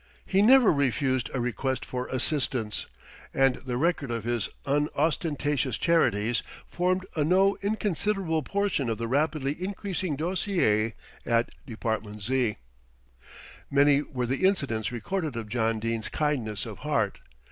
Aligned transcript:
He 0.25 0.41
never 0.41 0.73
refused 0.73 1.29
a 1.31 1.39
request 1.39 1.85
for 1.85 2.07
assistance, 2.07 2.87
and 3.35 3.57
the 3.57 3.77
record 3.77 4.09
of 4.09 4.23
his 4.23 4.49
unostentatious 4.65 5.77
charities 5.77 6.41
formed 6.67 7.05
a 7.15 7.23
no 7.23 7.55
inconsiderable 7.61 8.41
portion 8.41 8.89
of 8.89 8.97
the 8.97 9.07
rapidly 9.07 9.63
increasing 9.63 10.15
dossier 10.15 10.95
at 11.23 11.51
Department 11.67 12.23
Z. 12.23 12.57
Many 13.69 14.01
were 14.01 14.25
the 14.25 14.43
incidents 14.43 14.91
recorded 14.91 15.35
of 15.35 15.49
John 15.49 15.77
Dene's 15.79 16.09
kindness 16.09 16.65
of 16.65 16.79
heart. 16.79 17.19